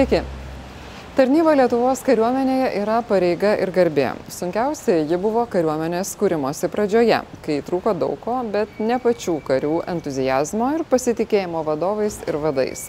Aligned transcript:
Sveiki. 0.00 0.22
Tarnyba 1.12 1.52
Lietuvos 1.58 2.00
kariuomenėje 2.06 2.68
yra 2.80 3.02
pareiga 3.04 3.50
ir 3.60 3.68
garbė. 3.68 4.06
Sunkiausia 4.32 4.94
ji 5.04 5.18
buvo 5.20 5.42
kariuomenės 5.52 6.14
kūrimosi 6.16 6.70
pradžioje, 6.72 7.18
kai 7.44 7.58
trūko 7.66 7.92
daug 8.00 8.14
ko, 8.22 8.38
bet 8.48 8.78
ne 8.80 8.96
pačių 8.96 9.34
karių 9.44 9.74
entuzijazmo 9.92 10.70
ir 10.78 10.86
pasitikėjimo 10.88 11.60
vadovais 11.66 12.16
ir 12.24 12.38
vadais. 12.40 12.86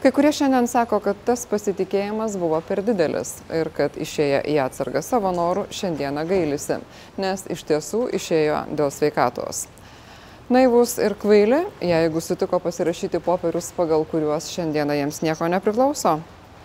Kai 0.00 0.14
kurie 0.16 0.30
šiandien 0.32 0.64
sako, 0.72 1.02
kad 1.04 1.20
tas 1.28 1.44
pasitikėjimas 1.50 2.38
buvo 2.40 2.62
per 2.64 2.80
didelis 2.86 3.34
ir 3.52 3.68
kad 3.76 3.98
išėję 4.00 4.40
į 4.48 4.56
atsargą 4.64 5.02
savo 5.04 5.34
norų 5.36 5.66
šiandieną 5.76 6.24
gailisi, 6.30 6.78
nes 7.20 7.44
iš 7.52 7.66
tiesų 7.68 8.06
išėjo 8.16 8.62
dėl 8.72 8.88
sveikatos. 8.96 9.66
Naivus 10.48 10.96
ir 11.02 11.18
kvaili, 11.20 11.66
jeigu 11.84 12.24
sutiko 12.24 12.62
pasirašyti 12.64 13.20
popierius, 13.20 13.74
pagal 13.76 14.08
kuriuos 14.08 14.48
šiandieną 14.56 14.96
jiems 15.02 15.20
nieko 15.26 15.50
nepriklauso? 15.52 16.16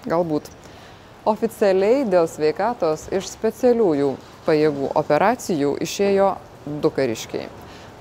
Galbūt. 0.10 0.50
Oficialiai 1.30 2.06
dėl 2.10 2.26
sveikatos 2.26 3.06
iš 3.14 3.28
specialiųjų 3.30 4.16
pajėgų 4.48 4.90
operacijų 4.98 5.76
išėjo 5.86 6.32
du 6.82 6.90
kariškiai. 6.96 7.46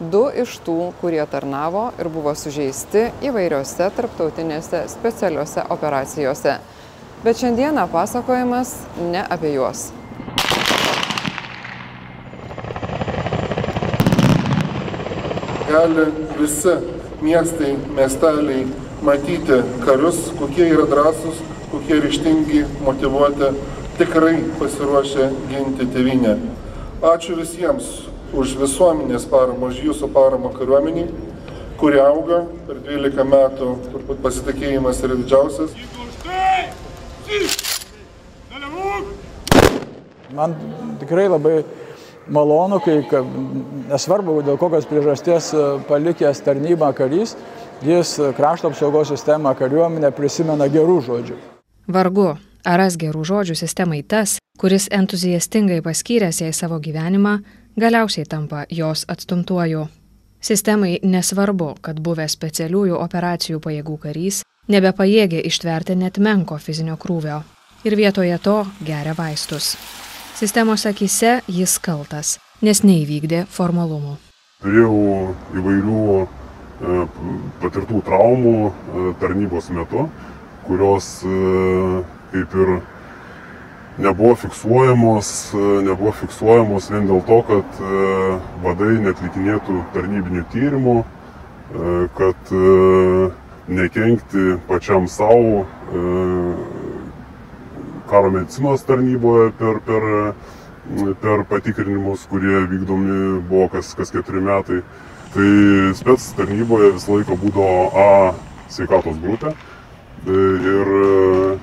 Du 0.01 0.25
iš 0.33 0.57
tų, 0.65 0.79
kurie 1.03 1.21
tarnavo 1.29 1.91
ir 2.01 2.09
buvo 2.09 2.33
sužeisti 2.33 3.11
įvairiose 3.29 3.91
tarptautinėse 3.97 4.87
specialiuose 4.89 5.69
operacijose. 5.77 6.57
Bet 7.21 7.43
šiandieną 7.45 7.85
pasakojimas 7.93 8.79
ne 9.13 9.27
apie 9.29 9.53
juos. 9.59 9.91
gali 15.71 16.07
visi 16.39 16.73
miestai, 17.23 17.77
miesteliai 17.97 18.67
matyti 19.03 19.61
karius, 19.85 20.19
kokie 20.39 20.67
yra 20.75 20.87
drąsūs, 20.91 21.39
kokie 21.71 22.01
ryštingi, 22.03 22.65
motivuoti, 22.85 23.51
tikrai 23.99 24.37
pasiruošę 24.59 25.31
ginti 25.51 25.87
tėvynę. 25.95 26.37
Ačiū 27.03 27.37
visiems 27.39 27.87
už 28.37 28.57
visuomenės 28.61 29.25
paramą, 29.31 29.71
už 29.73 29.81
jūsų 29.89 30.09
paramą 30.15 30.51
kariuomeniai, 30.55 31.09
kuri 31.81 31.99
auga 32.03 32.43
per 32.69 32.81
12 32.87 33.25
metų, 33.27 33.71
turbūt 33.93 34.21
pasitikėjimas 34.25 35.01
yra 35.07 35.17
didžiausias. 35.23 35.73
Man 40.35 40.55
tikrai 41.01 41.27
labai 41.29 41.65
malonu, 42.31 42.79
kai 42.85 43.01
ka- 43.11 43.25
nesvarbu, 43.91 44.43
dėl 44.47 44.59
kokios 44.61 44.87
priežasties 44.87 45.53
e, 45.55 45.65
palikęs 45.89 46.43
tarnybą 46.47 46.93
karys, 46.95 47.35
jis 47.83 48.13
e, 48.23 48.31
krašto 48.39 48.71
apsaugos 48.71 49.11
sistemą 49.11 49.55
kariuomenę 49.59 50.13
prisimena 50.15 50.69
gerų 50.71 51.01
žodžių. 51.09 51.39
Vargu, 51.93 52.35
ar 52.65 52.79
ras 52.79 52.97
gerų 53.01 53.25
žodžių 53.27 53.57
sistemai 53.59 54.03
tas, 54.03 54.39
kuris 54.61 54.89
entuziastingai 54.93 55.81
paskyręs 55.83 56.43
jai 56.43 56.53
savo 56.53 56.79
gyvenimą, 56.81 57.39
galiausiai 57.81 58.27
tampa 58.29 58.67
jos 58.71 59.07
atstumtuoju. 59.09 59.87
Sistemai 60.41 60.99
nesvarbu, 61.03 61.75
kad 61.85 62.01
buvęs 62.01 62.37
specialiųjų 62.39 62.97
operacijų 62.97 63.61
pajėgų 63.61 63.97
karys 64.05 64.43
nebepajėgė 64.71 65.43
ištverti 65.51 65.97
net 65.97 66.19
menko 66.19 66.59
fizinio 66.59 66.97
krūvio 67.01 67.43
ir 67.85 67.97
vietoje 67.97 68.39
to 68.39 68.65
geria 68.85 69.15
vaistus. 69.17 69.75
Sistemos 70.37 70.87
akise 70.89 71.41
jis 71.49 71.77
kaltas, 71.83 72.39
nes 72.63 72.83
neįvykdė 72.85 73.45
formalumų. 73.53 74.17
Turėjau 74.61 74.97
įvairių 75.57 76.05
e, 76.21 76.27
patirtų 77.61 78.01
traumų 78.07 78.55
e, 78.69 78.73
tarnybos 79.21 79.71
metu, 79.77 80.07
kurios 80.71 81.11
e, 81.27 82.03
kaip 82.31 82.55
ir 82.55 82.81
nebuvo 83.99 84.35
fiksuojamos, 84.35 85.55
e, 85.55 85.83
nebuvo 85.83 86.13
fiksuojamos 86.15 86.91
vien 86.93 87.09
dėl 87.11 87.23
to, 87.27 87.41
kad 87.49 87.81
e, 87.83 88.05
vadai 88.65 88.93
netlikinėtų 89.07 89.81
tarnybinių 89.97 90.45
tyrimų, 90.55 90.97
e, 91.03 91.97
kad 92.19 92.55
e, 92.55 93.31
nekenkti 93.71 94.57
pačiam 94.67 95.07
savo 95.07 95.67
karo 98.11 98.31
medicinos 98.35 98.83
tarnyboje 98.83 99.53
per, 99.59 99.79
per, 99.87 100.07
per 101.23 101.45
patikrinimus, 101.51 102.25
kurie 102.31 102.65
vykdomi 102.73 103.19
buvo 103.47 103.69
kas, 103.77 103.93
kas 103.95 104.11
keturi 104.11 104.43
metai. 104.43 104.81
Tai 105.31 105.51
spets 105.95 106.33
tarnyboje 106.35 106.91
visą 106.97 107.21
laiką 107.21 107.37
būdavo 107.39 107.85
A 107.95 108.09
sveikatos 108.71 109.21
grupė. 109.23 109.55
Ir 110.29 110.91
e, 111.01 111.59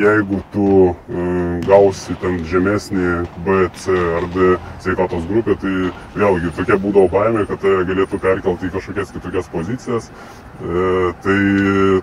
jeigu 0.00 0.38
tu 0.54 0.68
e, 0.88 1.26
gausi 1.66 2.16
ten 2.22 2.38
žemesnį 2.48 3.10
B, 3.44 3.58
C 3.76 3.96
ar 4.16 4.28
D 4.32 4.54
sveikatos 4.84 5.26
grupę, 5.28 5.58
tai 5.60 5.74
vėlgi 6.16 6.54
tokia 6.56 6.80
būdavo 6.80 7.10
baimė, 7.12 7.44
kad 7.50 7.60
tave 7.60 7.84
galėtų 7.90 8.22
perkelti 8.22 8.70
į 8.70 8.72
kažkokias 8.78 9.12
kitokias 9.18 9.52
pozicijas. 9.52 10.08
E, 10.08 11.12
Tai 11.26 11.38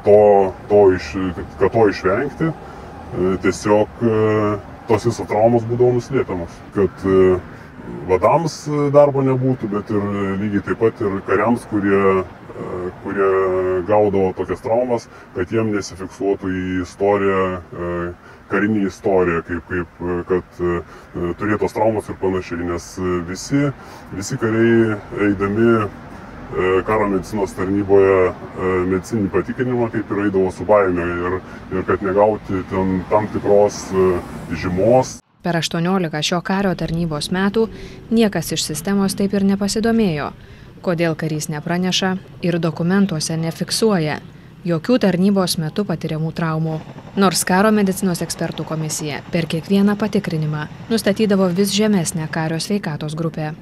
to, 0.06 0.22
to 0.70 0.86
iš, 0.94 1.10
kad 1.58 1.74
to 1.74 1.90
išvengti, 1.90 2.52
E, 3.14 3.38
tiesiog 3.42 3.90
e, 4.02 4.14
tos 4.90 5.04
visos 5.06 5.28
traumos 5.30 5.66
būdavo 5.70 5.92
nuslėpiamos, 6.00 6.54
kad 6.74 7.04
e, 7.06 7.36
vadams 8.10 8.56
darbo 8.96 9.22
nebūtų, 9.28 9.70
bet 9.70 9.92
ir 9.94 10.08
lygiai 10.42 10.64
taip 10.66 10.80
pat 10.82 11.04
ir 11.04 11.20
kariams, 11.28 11.68
kurie, 11.70 12.24
kurie 13.04 13.30
gaudavo 13.88 14.34
tokias 14.38 14.62
traumas, 14.62 15.08
kad 15.36 15.52
jiem 15.52 15.74
nesifiksuotų 15.74 16.52
į 16.54 16.64
istoriją, 16.84 17.42
karinį 18.52 18.86
istoriją, 18.88 19.42
kaip, 19.48 19.72
kaip 19.72 20.02
kad 20.30 20.64
turėtos 21.40 21.74
traumos 21.74 22.10
ir 22.12 22.20
panašiai, 22.22 22.68
nes 22.70 22.90
visi, 23.30 23.70
visi 24.14 24.38
kariai 24.42 25.00
eidami 25.28 25.88
karo 26.86 27.08
medicinos 27.10 27.56
tarnyboje 27.58 28.34
medicininį 28.92 29.32
patikrinimą 29.34 29.90
kaip 29.94 30.12
ir 30.14 30.24
eidavo 30.28 30.52
su 30.54 30.66
baime 30.70 31.06
ir, 31.26 31.38
ir 31.74 31.86
kad 31.88 32.04
negauti 32.06 32.62
ten 32.70 33.00
tam 33.10 33.28
tikros 33.34 33.88
žymos. 34.62 35.18
Per 35.44 35.58
18 35.60 36.22
šio 36.24 36.40
kario 36.46 36.72
tarnybos 36.78 37.32
metų 37.34 37.66
niekas 38.14 38.54
iš 38.56 38.68
sistemos 38.70 39.18
taip 39.18 39.34
ir 39.34 39.44
nepasidomėjo, 39.50 40.30
kodėl 40.84 41.16
karys 41.16 41.50
nepraneša 41.50 42.16
ir 42.46 42.60
dokumentuose 42.60 43.38
nefiksuoja 43.40 44.20
jokių 44.68 44.98
tarnybos 45.04 45.58
metu 45.60 45.86
patiriamų 45.88 46.32
traumų. 46.36 46.80
Nors 47.20 47.44
karo 47.46 47.72
medicinos 47.72 48.24
ekspertų 48.26 48.66
komisija 48.68 49.22
per 49.32 49.48
kiekvieną 49.52 49.96
patikrinimą 50.00 50.68
nustatydavo 50.90 51.50
vis 51.58 51.74
žemesnę 51.76 52.28
kario 52.32 52.60
sveikatos 52.60 53.16
grupę. 53.16 53.54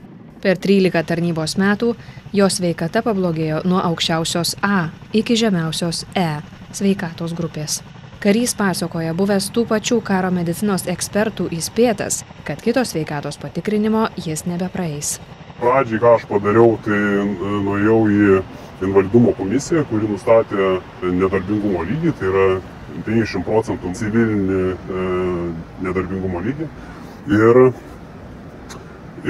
Per 0.42 0.58
13 0.58 1.04
tarnybos 1.06 1.58
metų 1.62 1.94
jo 2.34 2.50
sveikata 2.50 3.04
pablogėjo 3.06 3.62
nuo 3.66 3.82
aukščiausios 3.92 4.56
A 4.62 4.90
iki 5.14 5.38
žemiausios 5.38 6.06
E 6.16 6.30
sveikatos 6.74 7.36
grupės. 7.38 7.82
Karys 8.22 8.54
pasakoja 8.54 9.14
buvęs 9.18 9.50
tų 9.54 9.66
pačių 9.70 9.98
karo 10.06 10.30
medicinos 10.32 10.86
ekspertų 10.86 11.50
įspėtas, 11.58 12.22
kad 12.46 12.62
kito 12.62 12.86
sveikatos 12.86 13.42
patikrinimo 13.42 14.08
jis 14.26 14.46
nebepraeis. 14.46 15.16
Pradžiai, 15.62 16.02
ką 16.02 16.16
aš 16.18 16.24
padariau, 16.26 16.74
tai 16.82 16.98
nuėjau 17.62 17.98
į 18.10 18.38
invalidumo 18.82 19.34
komisiją, 19.38 19.84
kuri 19.92 20.08
nustatė 20.10 20.80
nedarbingumo 21.06 21.84
lygį, 21.86 22.14
tai 22.18 22.30
yra 22.32 22.46
50 23.06 23.46
procentų 23.46 23.92
civilinį 24.00 24.62
e, 24.72 25.04
nedarbingumo 25.86 26.42
lygį. 26.48 26.68
Ir, 27.38 27.60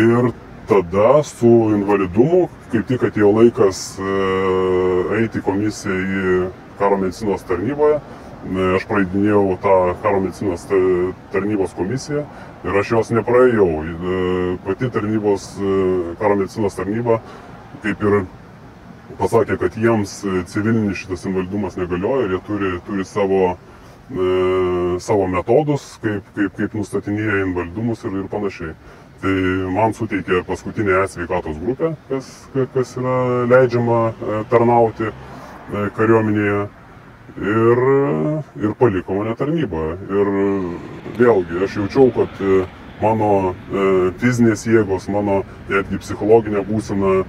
ir 0.06 0.31
tada 0.72 1.10
su 1.28 1.51
invalidumu, 1.75 2.45
kaip 2.72 2.88
tik 2.89 3.04
atėjo 3.10 3.33
laikas 3.36 3.83
e, 4.00 4.16
eiti 5.19 5.44
komisiją 5.44 6.00
į 6.00 6.36
karo 6.80 7.01
medicinos 7.01 7.44
tarnyboje, 7.50 8.00
e, 8.00 8.69
aš 8.80 8.88
praeidinėjau 8.89 9.44
tą 9.68 9.75
karo 10.06 10.24
medicinos 10.24 10.63
tarnybos 11.36 11.75
komisiją 11.78 12.25
ir 12.66 12.81
aš 12.81 12.92
jos 12.96 13.13
nepraėjau. 13.16 13.69
E, 13.81 14.19
pati 14.66 14.92
tarnybos, 14.94 15.54
karo 16.19 16.38
medicinos 16.40 16.78
tarnyba 16.78 17.22
kaip 17.81 18.04
ir 18.06 18.22
pasakė, 19.19 19.58
kad 19.62 19.75
jiems 19.80 20.22
civilinis 20.52 21.02
šitas 21.02 21.25
invalidumas 21.30 21.78
negalioja 21.80 22.28
ir 22.28 22.36
jie 22.36 22.42
turi, 22.48 22.72
turi 22.88 23.06
savo, 23.08 23.42
e, 24.12 24.28
savo 25.04 25.28
metodus, 25.31 25.88
kaip, 26.04 26.25
kaip, 26.36 26.56
kaip 26.60 26.75
nustatinėja 26.78 27.46
invalidumus 27.48 28.06
ir, 28.08 28.19
ir 28.24 28.28
panašiai. 28.31 28.75
Tai 29.22 29.34
man 29.69 29.94
suteikė 29.94 30.42
paskutinę 30.48 31.04
sveikatos 31.10 31.60
grupę, 31.62 31.92
kas, 32.10 32.30
kas 32.74 32.96
yra 32.98 33.18
leidžiama 33.52 34.00
tarnauti 34.50 35.12
kariuomenėje. 35.98 36.64
Ir, 37.31 37.80
ir 38.60 38.74
paliko 38.75 39.16
mane 39.16 39.36
tarnyboje. 39.40 39.94
Ir 40.10 40.31
vėlgi 41.21 41.63
aš 41.65 41.79
jaučiau, 41.81 42.12
kad 42.18 42.41
mano 43.01 43.31
e, 43.51 44.12
fizinės 44.21 44.65
jėgos, 44.68 45.07
mano 45.13 45.41
netgi 45.69 46.01
psichologinė 46.03 46.63
būsena 46.68 47.13
e, 47.21 47.23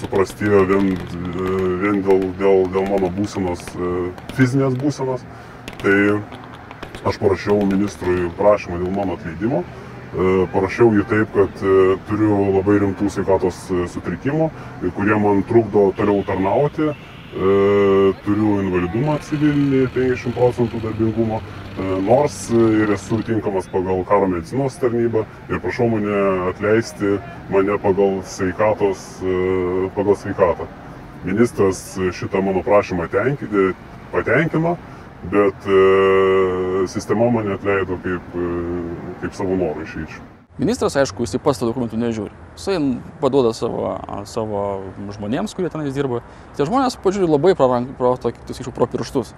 suprastėjo 0.00 0.64
vien, 0.70 0.94
e, 0.94 1.50
vien 1.84 2.00
dėl, 2.06 2.24
dėl, 2.40 2.64
dėl 2.72 2.88
mano 2.88 3.10
būsenos, 3.16 3.64
e, 3.76 3.92
fizinės 4.38 4.78
būsenos. 4.80 5.26
Tai 5.80 5.98
aš 7.08 7.20
parašiau 7.20 7.62
ministrui 7.68 8.28
prašymą 8.40 8.80
dėl 8.82 8.92
mano 8.96 9.16
atleidimo. 9.18 9.64
E, 10.10 10.46
parašiau 10.50 10.90
jį 10.96 11.04
taip, 11.06 11.30
kad 11.36 11.62
e, 11.62 11.94
turiu 12.08 12.34
labai 12.56 12.80
rimtų 12.82 13.12
sveikatos 13.14 13.60
e, 13.70 13.84
sutrikimų, 13.92 14.50
kurie 14.96 15.18
man 15.22 15.44
trukdo 15.46 15.90
toliau 15.98 16.24
tarnauti. 16.26 16.92
Turiu 17.30 18.56
invalidumą 18.58 19.12
civilinį, 19.22 19.84
50 19.94 20.34
procentų 20.34 20.80
darbingumo, 20.82 21.36
nors 22.06 22.36
ir 22.50 22.92
esu 22.94 23.20
tinkamas 23.26 23.68
pagal 23.72 24.04
karo 24.08 24.28
medicinos 24.28 24.78
tarnybą 24.82 25.24
ir 25.48 25.60
prašau 25.62 25.88
mane 25.92 26.20
atleisti 26.50 27.18
mane 27.50 27.78
pagal 27.82 28.20
sveikatos, 28.24 29.08
pagal 29.96 30.16
sveikatą. 30.16 30.68
Ministras 31.24 31.98
šitą 32.16 32.40
mano 32.42 32.62
prašymą 32.64 33.08
patenkino 34.12 34.76
bet 35.22 35.54
e, 35.66 36.88
sistema 36.88 37.30
mane 37.30 37.54
atleido 37.54 37.98
kaip, 38.02 38.34
e, 38.34 38.50
kaip 39.20 39.36
savo 39.36 39.56
norų 39.58 39.84
išeičių. 39.84 40.28
Ministras, 40.60 40.96
aišku, 41.00 41.24
jis 41.24 41.40
pats 41.40 41.60
to 41.60 41.68
dokumentų 41.68 41.96
nežiūri. 42.00 42.34
Jisai 42.58 42.76
paduoda 43.20 43.54
savo, 43.56 43.94
savo 44.28 44.64
žmonėms, 45.14 45.54
kurie 45.56 45.70
tenais 45.72 45.94
dirba. 45.96 46.20
Tie 46.56 46.66
žmonės 46.68 46.98
pažiūri 47.00 47.30
labai 47.30 47.54
pro, 47.56 47.68
pro, 47.96 48.10
pro, 48.20 48.72
pro 48.76 48.88
pirštus. 48.92 49.32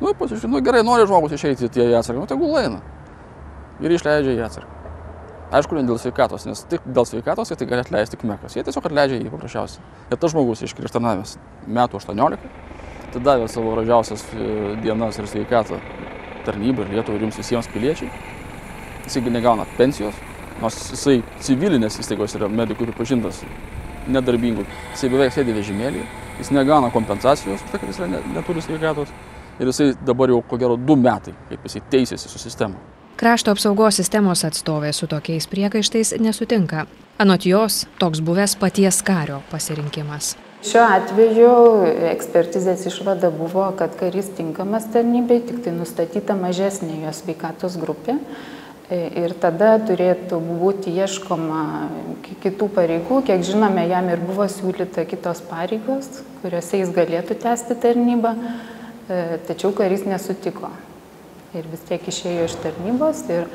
Nu, 0.00 0.14
pasižiūrėjau, 0.18 0.50
nu 0.50 0.62
gerai, 0.64 0.82
nori 0.86 1.06
žmogus 1.06 1.36
išeiti 1.36 1.70
tie 1.70 1.90
į 1.92 1.98
atsargą, 2.00 2.24
nu 2.24 2.30
tegul 2.30 2.56
eina. 2.58 2.80
Ir 3.82 3.94
išleidžia 3.94 4.34
į 4.34 4.42
atsargą. 4.46 4.74
Aišku, 5.54 5.76
ne 5.76 5.84
dėl 5.86 6.00
sveikatos, 6.02 6.48
nes 6.48 6.64
tik 6.66 6.82
dėl 6.86 7.06
sveikatos 7.06 7.52
tai 7.54 7.66
gali 7.70 7.84
atleisti 7.84 8.16
tik 8.16 8.24
mekas. 8.26 8.56
Jie 8.56 8.64
tiesiog 8.66 8.88
atleidžia 8.88 9.20
jį 9.20 9.30
paprasčiausiai. 9.30 9.84
Ir 10.10 10.18
tas 10.18 10.32
žmogus 10.32 10.64
iškirštanavęs 10.66 11.36
metų 11.76 12.00
18, 12.00 12.48
atidavė 13.14 13.46
savo 13.52 13.74
gražiausias 13.76 14.24
e, 14.34 14.48
dienas 14.82 15.20
ir 15.20 15.28
sveikatą 15.30 15.78
tarnybai 16.44 16.88
Lietuvai 16.90 17.20
ir 17.20 17.26
jums 17.28 17.38
visiems 17.38 17.68
piliečiai. 17.70 18.10
Jisai 19.04 19.22
negauna 19.30 19.68
pensijos, 19.78 20.16
nors 20.62 20.80
jisai 20.90 21.20
civilinės 21.44 22.00
įstaigos 22.02 22.34
yra 22.38 22.48
medikų 22.50 22.88
pripažintas 22.88 23.44
nedarbingų. 24.10 24.66
Jisai 24.94 25.12
beveik 25.12 25.36
sėdi 25.36 25.54
vežimėlį, 25.54 26.02
jis 26.40 26.50
negauna 26.56 26.90
kompensacijos, 26.94 27.62
tai 27.70 27.78
kad 27.78 27.92
jis 27.92 28.02
neturi 28.34 28.64
sveikatos. 28.64 29.12
Ir 29.60 29.70
jisai 29.70 29.92
dabar 30.06 30.32
jau 30.32 30.42
ko 30.42 30.58
gero 30.58 30.76
du 30.76 30.96
metai, 30.98 31.34
kaip 31.50 31.68
jisai 31.68 31.82
teisėsi 31.90 32.30
su 32.30 32.42
sistema. 32.42 32.80
Krašto 33.14 33.52
apsaugos 33.54 34.00
sistemos 34.00 34.42
atstovė 34.42 34.90
su 34.92 35.06
tokiais 35.06 35.46
priekaištais 35.46 36.16
nesutinka. 36.18 36.88
Anot 37.22 37.46
jos, 37.46 37.84
toks 38.00 38.18
buvęs 38.26 38.56
paties 38.58 38.98
kario 39.06 39.38
pasirinkimas. 39.52 40.32
Šiuo 40.64 40.82
atveju 40.96 41.52
ekspertizės 42.08 42.86
išvada 42.88 43.28
buvo, 43.30 43.68
kad 43.78 43.94
karys 44.00 44.32
tinkamas 44.34 44.88
tarnybai, 44.90 45.38
tik 45.46 45.62
tai 45.62 45.76
nustatyta 45.76 46.34
mažesnė 46.40 47.04
jo 47.04 47.14
sveikatos 47.14 47.78
grupė. 47.78 48.16
Ir 48.90 49.32
tada 49.40 49.76
turėtų 49.80 50.40
būti 50.44 50.92
ieškoma 50.98 51.62
kitų 52.42 52.68
pareigų. 52.74 53.22
Kiek 53.28 53.44
žinome, 53.46 53.86
jam 53.88 54.10
ir 54.12 54.20
buvo 54.24 54.48
siūlyta 54.50 55.06
kitos 55.08 55.40
pareigos, 55.48 56.24
kuriuose 56.42 56.82
jis 56.82 56.92
galėtų 56.96 57.38
tęsti 57.44 57.78
tarnybą, 57.80 58.34
e, 58.34 58.73
tačiau 59.08 59.72
karys 59.76 60.06
nesutiko. 60.08 60.72
Ir 61.54 61.66
vis 61.70 61.82
tiek 61.86 62.02
išėjo 62.10 62.48
iš 62.48 62.58
tarnybos. 62.64 63.24
Ir 63.30 63.50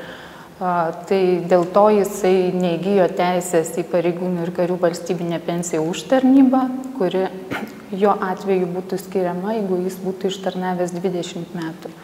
Tai 0.60 1.18
dėl 1.48 1.62
to 1.72 1.82
jisai 1.88 2.50
neįgyjo 2.52 3.06
teisės 3.16 3.70
į 3.80 3.84
pareigūnų 3.88 4.42
ir 4.44 4.50
karių 4.52 4.74
valstybinę 4.82 5.38
pensiją 5.40 5.80
už 5.88 6.02
tarnybą, 6.10 6.60
kuri 6.98 7.22
jo 8.02 8.12
atveju 8.12 8.68
būtų 8.74 8.98
skiriama, 9.00 9.54
jeigu 9.56 9.78
jis 9.86 9.96
būtų 10.04 10.28
ištarnavęs 10.28 10.92
20 10.98 11.56
metų. 11.56 11.94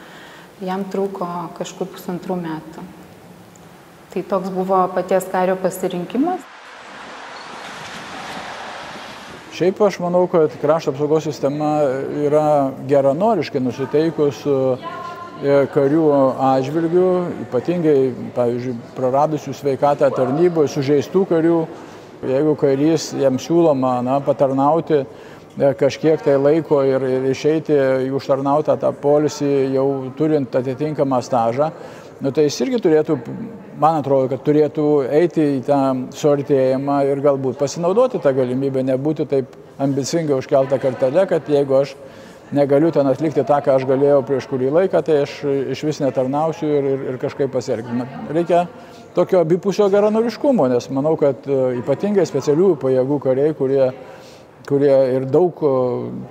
Jam 0.64 0.86
trūko 0.88 1.28
kažkur 1.58 1.90
pusantrų 1.92 2.38
metų. 2.46 2.86
Tai 4.14 4.24
toks 4.32 4.48
buvo 4.56 4.80
paties 4.96 5.28
kario 5.28 5.58
pasirinkimas. 5.60 6.40
Šiaip 9.56 9.80
aš 9.80 9.98
manau, 10.04 10.26
kad 10.28 10.52
krašto 10.60 10.92
apsaugos 10.92 11.24
sistema 11.24 11.78
yra 12.26 12.46
geranoriškai 12.88 13.62
nusiteikus 13.64 14.44
E, 15.36 15.56
karių 15.68 16.04
atžvilgių, 16.40 17.08
ypatingai, 17.44 17.96
pavyzdžiui, 18.32 18.72
praradusių 18.96 19.52
sveikatą 19.52 20.08
tarnyboje, 20.16 20.70
sužeistų 20.72 21.26
karių, 21.28 21.58
jeigu 22.24 22.54
karys 22.56 23.10
jam 23.20 23.36
siūloma 23.36 23.98
na, 24.06 24.14
patarnauti 24.24 25.02
kažkiek 25.56 26.20
tai 26.22 26.36
laiko 26.36 26.82
ir, 26.84 27.02
ir 27.02 27.28
išeiti 27.30 27.76
užtarnautą 28.16 28.76
tą 28.80 28.92
polisį 29.00 29.52
jau 29.74 29.86
turint 30.16 30.54
atitinkamą 30.54 31.22
stažą, 31.24 31.70
nu, 32.20 32.32
tai 32.32 32.46
jis 32.46 32.60
irgi 32.64 32.80
turėtų, 32.84 33.16
man 33.80 34.00
atrodo, 34.02 34.28
kad 34.32 34.44
turėtų 34.44 34.86
eiti 35.08 35.46
į 35.56 35.62
tą 35.66 35.80
suartėjimą 36.16 37.00
ir 37.08 37.24
galbūt 37.24 37.58
pasinaudoti 37.60 38.20
tą 38.24 38.34
galimybę, 38.36 38.84
nebūti 38.84 39.28
taip 39.28 39.56
ambicingai 39.80 40.36
užkeltą 40.36 40.78
kartelę, 40.80 41.26
kad 41.28 41.48
jeigu 41.48 41.80
aš 41.80 41.96
negaliu 42.52 42.92
ten 42.94 43.08
atlikti 43.10 43.42
tą, 43.44 43.58
ką 43.64 43.74
aš 43.76 43.86
galėjau 43.88 44.20
prieš 44.26 44.46
kurį 44.50 44.70
laiką, 44.74 45.02
tai 45.02 45.22
aš 45.24 45.40
iš 45.74 45.82
vis 45.88 45.98
netarnausiu 46.04 46.68
ir, 46.68 46.90
ir, 46.92 47.06
ir 47.12 47.18
kažkaip 47.22 47.50
pasielgti. 47.52 48.06
Reikia 48.30 48.66
tokio 49.16 49.40
abipusio 49.42 49.88
geranoriškumo, 49.90 50.68
nes 50.70 50.86
manau, 50.94 51.16
kad 51.18 51.48
e, 51.48 51.58
ypatingai 51.80 52.26
specialiųjų 52.28 52.76
pajėgų 52.82 53.18
kariai, 53.24 53.56
kurie, 53.58 53.88
kurie 54.66 54.94
ir 55.14 55.26
daug 55.30 55.60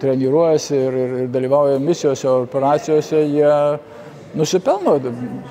treniruojasi 0.01 0.75
ir, 0.75 0.97
ir, 1.03 1.17
ir 1.23 1.33
dalyvauja 1.33 1.79
misijose, 1.83 2.29
operacijose, 2.45 3.21
jie 3.31 3.51
nusipelno 4.35 4.97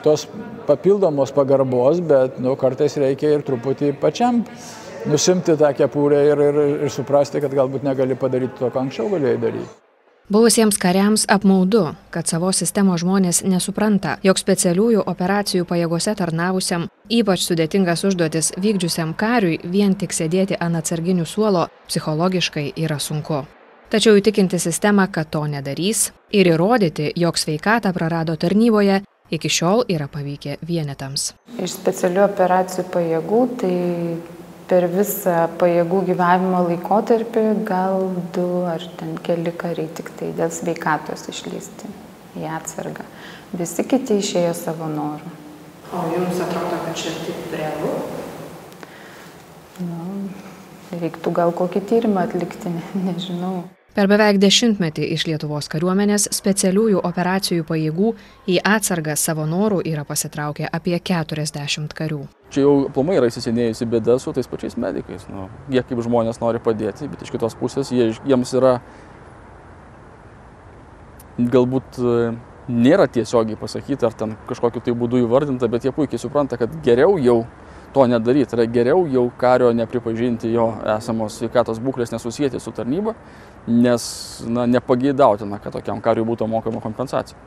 tos 0.05 0.27
papildomos 0.69 1.33
pagarbos, 1.33 2.01
bet 2.05 2.41
nu, 2.43 2.57
kartais 2.61 2.97
reikia 3.01 3.37
ir 3.37 3.47
truputį 3.47 3.95
pačiam 4.01 4.43
nusimti 5.09 5.57
tą 5.61 5.73
kepurę 5.77 6.21
ir, 6.31 6.45
ir, 6.51 6.61
ir 6.87 6.93
suprasti, 6.93 7.41
kad 7.45 7.57
galbūt 7.57 7.85
negali 7.85 8.17
padaryti 8.17 8.61
to, 8.61 8.73
ką 8.73 8.87
anksčiau 8.87 9.11
galėjai 9.13 9.41
daryti. 9.41 9.84
Buvusiems 10.29 10.79
kariams 10.79 11.27
apmaudu, 11.29 11.91
kad 12.11 12.25
savo 12.25 12.49
sistemos 12.57 13.03
žmonės 13.03 13.43
nesupranta, 13.45 14.15
jog 14.25 14.39
specialiųjų 14.41 15.03
operacijų 15.13 15.67
pajėgose 15.69 16.15
tarnavusiam, 16.17 16.87
ypač 17.13 17.43
sudėtingas 17.45 18.07
užduotis 18.09 18.55
vykdžiusiam 18.57 19.13
kariui 19.21 19.59
vien 19.69 19.93
tik 19.93 20.17
sėdėti 20.17 20.57
ant 20.57 20.81
atsarginių 20.81 21.27
suolo 21.29 21.67
psichologiškai 21.91 22.71
yra 22.87 22.97
sunku. 22.97 23.43
Tačiau 23.93 24.17
įtikinti 24.17 24.57
sistemą, 24.57 25.11
kad 25.13 25.29
to 25.29 25.45
nedarys 25.45 26.07
ir 26.33 26.49
įrodyti, 26.55 27.11
jog 27.21 27.37
sveikatą 27.37 27.93
prarado 27.93 28.39
tarnyboje, 28.41 29.03
iki 29.29 29.51
šiol 29.53 29.85
yra 29.93 30.09
pavykę 30.09 30.57
vienetams. 30.65 31.35
Iš 31.61 31.77
specialių 31.83 32.25
operacijų 32.31 32.87
pajėgų 32.97 33.43
tai 33.61 33.77
per 34.71 34.87
visą 34.93 35.45
pajėgų 35.61 36.01
gyvavimo 36.11 36.63
laikotarpį 36.69 37.45
gal 37.69 38.09
du 38.37 38.47
ar 38.71 38.85
ten 38.99 39.15
keli 39.27 39.53
kariai 39.53 39.91
tik 39.99 40.11
tai 40.19 40.33
dėl 40.37 40.53
sveikatos 40.55 41.27
išleisti 41.33 41.91
į 42.41 42.49
atsargą. 42.57 43.07
Visi 43.55 43.85
kiti 43.87 44.19
išėjo 44.23 44.55
savo 44.59 44.89
norų. 44.91 45.35
O 45.95 46.07
jums 46.11 46.41
atrodo, 46.43 46.81
kad 46.87 46.97
čia 46.99 47.13
taip 47.23 47.53
realu? 47.55 47.93
Nu, 49.85 50.09
reiktų 50.95 51.33
gal 51.35 51.53
kokį 51.55 51.83
tyrimą 51.91 52.25
atlikti, 52.29 52.73
ne, 52.73 52.83
nežinau. 53.11 53.65
Per 53.95 54.09
beveik 54.11 54.41
dešimtmetį 54.43 55.05
iš 55.15 55.23
Lietuvos 55.29 55.69
kariuomenės 55.71 56.25
specialiųjų 56.35 56.99
operacijų 57.07 57.63
pajėgų 57.69 58.09
į 58.51 58.57
atsargą 58.67 59.15
savo 59.15 59.45
norų 59.47 59.85
yra 59.87 60.03
pasitraukę 60.09 60.67
apie 60.67 60.97
40 60.99 61.95
karių. 61.95 62.25
Čia 62.51 62.65
jau 62.65 62.73
plumai 62.91 63.21
yra 63.21 63.29
įsisenėjusi 63.31 63.87
bėda 63.93 64.17
su 64.19 64.35
tais 64.35 64.51
pačiais 64.51 64.75
medikais. 64.83 65.29
Nu, 65.31 65.47
jie 65.71 65.85
kaip 65.87 66.03
žmonės 66.03 66.43
nori 66.43 66.59
padėti, 66.65 67.07
bet 67.13 67.23
iš 67.23 67.31
kitos 67.37 67.55
pusės 67.61 67.95
jie, 67.95 68.09
jiems 68.27 68.57
yra 68.59 68.81
galbūt 71.39 72.03
e, 72.03 72.19
nėra 72.75 73.07
tiesiogiai 73.07 73.61
pasakyti 73.63 74.11
ar 74.11 74.19
ten 74.19 74.35
kažkokiu 74.51 74.83
tai 74.83 74.99
būdu 74.99 75.23
įvardinta, 75.23 75.71
bet 75.71 75.87
jie 75.87 75.95
puikiai 75.95 76.19
supranta, 76.19 76.59
kad 76.59 76.75
geriau 76.83 77.15
jau 77.23 77.45
to 77.95 78.07
nedaryti. 78.11 78.57
Yra 78.57 78.67
geriau 78.71 79.05
jau 79.11 79.25
kario 79.39 79.71
nepripažinti 79.77 80.51
jo 80.53 80.69
esamos 80.97 81.39
sveikatos 81.39 81.81
būklės 81.83 82.13
nesusijęti 82.15 82.61
su 82.61 82.73
tarnyba, 82.75 83.15
nes 83.71 84.07
na, 84.49 84.67
nepageidautina, 84.71 85.61
kad 85.63 85.77
tokiam 85.79 86.03
kariui 86.05 86.27
būtų 86.29 86.49
mokama 86.51 86.83
kompensacija. 86.85 87.39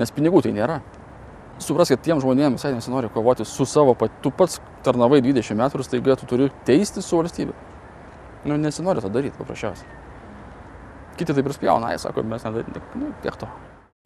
Nes 0.00 0.12
pinigų 0.14 0.42
tai 0.44 0.54
nėra. 0.56 0.80
Supras, 1.62 1.92
kad 1.92 2.00
tiem 2.02 2.20
žmonėms 2.20 2.58
visai 2.58 2.72
nesinori 2.74 3.10
kovoti 3.12 3.46
su 3.46 3.66
savo, 3.68 3.94
tu 4.22 4.32
pats 4.34 4.58
tarnavai 4.82 5.20
20 5.22 5.58
metų 5.58 5.78
ir 5.78 5.86
staiga 5.86 6.16
tu 6.18 6.26
turi 6.26 6.48
teisti 6.66 7.04
su 7.04 7.20
valstybė. 7.20 7.54
Nu, 8.48 8.56
nesinori 8.58 9.04
to 9.04 9.10
daryti 9.12 9.38
paprasčiausiai. 9.38 10.00
Kiti 11.18 11.36
taip 11.36 11.46
ir 11.46 11.54
spjauna, 11.54 11.92
jie 11.92 12.00
sako, 12.02 12.24
mes 12.26 12.42
nedaryti, 12.42 12.82
nu, 12.98 13.12
tiek 13.22 13.36
to. 13.38 13.46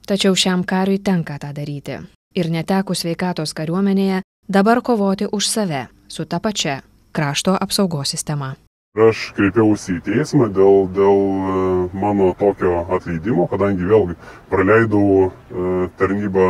Tačiau 0.06 0.36
šiam 0.36 0.66
kariui 0.68 1.00
tenka 1.02 1.38
tą 1.40 1.54
daryti. 1.56 2.02
Ir 2.36 2.50
netekus 2.52 3.00
sveikatos 3.06 3.54
kariuomenėje, 3.56 4.20
dabar 4.48 4.80
kovoti 4.82 5.26
už 5.32 5.48
save 5.48 5.86
su 6.08 6.24
ta 6.24 6.38
pačia 6.38 6.80
krašto 7.12 7.56
apsaugos 7.60 8.10
sistema. 8.10 8.54
Aš 8.96 9.34
kreipiausi 9.36 9.98
į 9.98 10.02
teismą 10.06 10.46
dėl, 10.56 10.86
dėl 10.96 11.18
e, 11.20 11.56
mano 12.00 12.30
tokio 12.38 12.86
atleidimo, 12.96 13.44
kadangi 13.50 13.84
vėlgi 13.84 14.14
praleidau 14.48 15.26
e, 15.26 15.88
tarnybą 16.00 16.46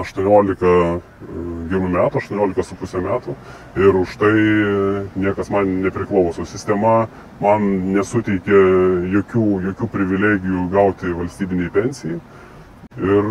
18 0.00 0.64
e, 0.64 0.70
gerų 1.72 1.90
metų, 1.92 2.22
18,5 2.22 3.02
metų 3.04 3.34
ir 3.84 3.98
už 4.00 4.14
tai 4.22 4.32
niekas 5.20 5.52
man 5.52 5.74
nepriklauso. 5.84 6.46
Sistema 6.48 6.94
man 7.42 7.68
nesuteikė 7.96 8.62
jokių, 9.18 9.44
jokių 9.66 9.90
privilegijų 9.96 10.70
gauti 10.72 11.12
valstybiniai 11.20 11.74
pensijai 11.74 12.16
ir 12.96 13.30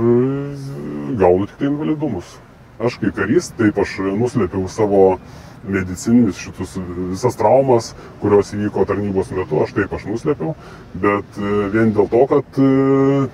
gaunu 1.17 1.49
tik 1.49 1.57
tai 1.57 1.71
invalidumus. 1.73 2.37
Aš 2.79 2.95
kaip 3.01 3.15
karys, 3.17 3.51
taip 3.59 3.79
aš 3.81 3.97
nuslėpiau 4.15 4.69
savo 4.71 5.03
medicininius 5.67 6.39
šitus 6.39 6.77
visas 7.11 7.35
traumas, 7.35 7.91
kurios 8.21 8.53
įvyko 8.55 8.85
tarnybos 8.87 9.33
metu, 9.35 9.59
aš 9.65 9.73
taip 9.75 9.93
aš 9.97 10.05
nuslėpiau, 10.07 10.53
bet 11.03 11.39
e, 11.39 11.51
vien 11.73 11.91
dėl 11.97 12.07
to, 12.13 12.23
kad 12.31 12.61
e, 12.63 12.69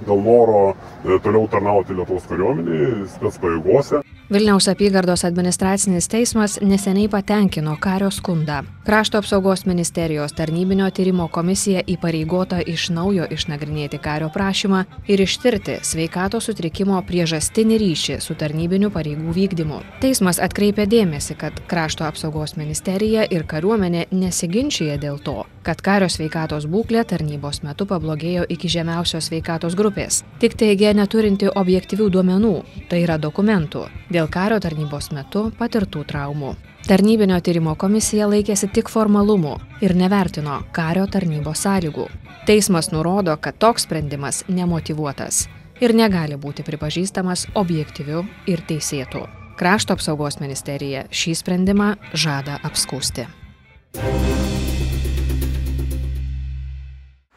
dėl 0.07 0.23
noro 0.25 0.63
e, 0.71 1.19
toliau 1.21 1.45
tarnauti 1.51 1.93
Lietuvos 1.93 2.25
kariuomenėje, 2.31 2.91
spets 3.13 3.37
pajėgose. 3.43 4.01
Vilniaus 4.31 4.65
apygardos 4.67 5.21
administracinis 5.25 6.07
teismas 6.09 6.57
neseniai 6.61 7.09
patenkino 7.09 7.75
kario 7.79 8.09
skundą. 8.11 8.63
Krašto 8.85 9.17
apsaugos 9.17 9.65
ministerijos 9.65 10.33
tarnybinio 10.33 10.87
tyrimo 10.89 11.27
komisija 11.27 11.83
įpareigota 11.85 12.63
iš 12.65 12.87
naujo 12.89 13.27
išnagrinėti 13.29 13.99
kario 14.01 14.31
prašymą 14.33 14.83
ir 15.07 15.21
ištirti 15.21 15.77
sveikato 15.85 16.41
sutrikimo 16.41 17.03
priežastinį 17.05 17.77
ryšį 17.83 18.17
su 18.19 18.33
tarnybiniu 18.33 18.89
pareigų 18.89 19.35
vykdymu. 19.37 19.81
Teismas 20.01 20.41
atkreipė 20.41 20.87
dėmesį, 20.89 21.37
kad 21.37 21.61
krašto 21.69 22.09
apsaugos 22.09 22.57
ministerija 22.57 23.27
ir 23.29 23.45
kariuomenė 23.45 24.07
nesiginčia 24.09 24.97
dėl 24.97 25.21
to, 25.21 25.43
kad 25.65 25.81
kario 25.81 26.09
sveikatos 26.11 26.67
būklė 26.69 27.03
tarnybos 27.09 27.63
metu 27.65 27.87
pablogėjo 27.89 28.45
iki 28.55 28.69
žemiausios 28.69 29.29
sveikatos 29.29 29.75
grupės. 29.77 30.21
Tik 30.39 30.55
teigia 30.61 30.93
neturinti 30.93 31.49
objektyvių 31.49 32.09
duomenų, 32.13 32.53
tai 32.89 33.01
yra 33.03 33.17
dokumentų 33.21 33.87
dėl 34.13 34.29
kario 34.31 34.61
tarnybos 34.61 35.11
metu 35.15 35.49
patirtų 35.59 36.05
traumų. 36.11 36.53
Tarnybinio 36.85 37.39
tyrimo 37.41 37.73
komisija 37.81 38.27
laikėsi 38.29 38.69
tik 38.69 38.91
formalumų 38.93 39.55
ir 39.81 39.95
nevertino 39.97 40.61
kario 40.75 41.07
tarnybos 41.09 41.65
sąlygų. 41.65 42.05
Teismas 42.45 42.91
nurodo, 42.93 43.33
kad 43.41 43.57
toks 43.57 43.87
sprendimas 43.87 44.43
nemotivuotas 44.47 45.47
ir 45.81 45.95
negali 45.97 46.37
būti 46.37 46.63
pripažįstamas 46.67 47.47
objektyviu 47.57 48.23
ir 48.47 48.61
teisėtu. 48.69 49.25
Krašto 49.55 49.95
apsaugos 49.95 50.37
ministerija 50.41 51.05
šį 51.09 51.35
sprendimą 51.41 51.95
žada 52.13 52.59
apskūsti. 52.67 53.27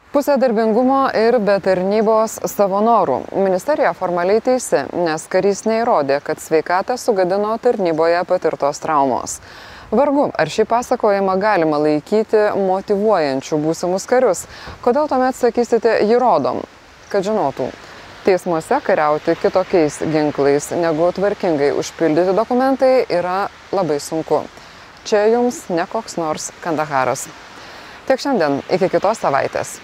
Pusė 0.09 0.39
darbingumo 0.41 1.03
ir 1.13 1.35
be 1.45 1.59
tarnybos 1.61 2.39
savo 2.49 2.79
norų. 2.81 3.19
Ministerija 3.45 3.91
formaliai 3.93 4.41
teisi, 4.41 4.79
nes 4.97 5.25
karys 5.29 5.59
neįrodė, 5.69 6.15
kad 6.25 6.39
sveikatą 6.41 6.95
sugadino 6.97 7.51
tarnyboje 7.61 8.23
patirtos 8.25 8.81
traumos. 8.81 9.35
Vargu, 9.93 10.23
ar 10.33 10.49
šį 10.49 10.63
pasakojimą 10.71 11.35
galima 11.37 11.77
laikyti 11.83 12.41
motivuojančių 12.57 13.59
būsimus 13.61 14.07
karius. 14.09 14.41
Kodėl 14.81 15.05
tuomet 15.11 15.37
sakysite, 15.37 15.99
jį 16.09 16.17
rodom, 16.23 16.63
kad 17.13 17.27
žinotų. 17.27 17.67
Teismuose 18.25 18.79
kariauti 18.87 19.35
kitokiais 19.37 19.99
ginklais 20.09 20.71
negu 20.73 21.11
tvarkingai 21.19 21.69
užpildyti 21.77 22.33
dokumentai 22.33 23.05
yra 23.13 23.43
labai 23.69 23.99
sunku. 24.01 24.41
Čia 25.05 25.27
jums 25.35 25.67
ne 25.69 25.85
koks 25.85 26.17
nors 26.17 26.49
Kandaharas. 26.65 27.27
Tiek 28.09 28.25
šiandien, 28.25 28.63
iki 28.73 28.89
kitos 28.89 29.21
savaitės. 29.21 29.77